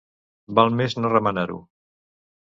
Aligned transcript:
Val 0.59 0.71
més 0.79 0.95
no 1.01 1.11
remenar-ho. 1.13 1.59